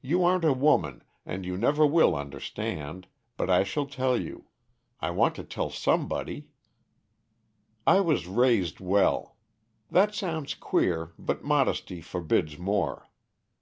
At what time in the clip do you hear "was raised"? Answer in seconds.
8.00-8.80